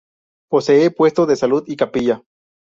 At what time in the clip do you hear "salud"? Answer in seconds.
1.35-1.63